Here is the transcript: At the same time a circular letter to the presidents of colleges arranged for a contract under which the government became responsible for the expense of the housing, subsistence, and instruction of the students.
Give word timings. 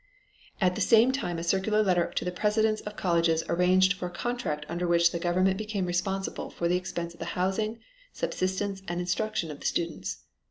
At 0.59 0.73
the 0.73 0.81
same 0.81 1.11
time 1.11 1.37
a 1.37 1.43
circular 1.43 1.83
letter 1.83 2.11
to 2.15 2.25
the 2.25 2.31
presidents 2.31 2.81
of 2.81 2.95
colleges 2.95 3.43
arranged 3.47 3.93
for 3.93 4.07
a 4.07 4.09
contract 4.09 4.65
under 4.67 4.87
which 4.87 5.11
the 5.11 5.19
government 5.19 5.59
became 5.59 5.85
responsible 5.85 6.49
for 6.49 6.67
the 6.67 6.75
expense 6.75 7.13
of 7.13 7.19
the 7.19 7.27
housing, 7.37 7.77
subsistence, 8.11 8.81
and 8.87 8.99
instruction 8.99 9.51
of 9.51 9.59
the 9.59 9.67
students. 9.67 10.23